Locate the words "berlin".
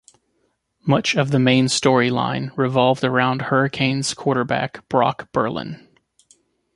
5.31-5.87